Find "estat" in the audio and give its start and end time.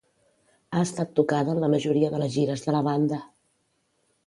0.85-1.11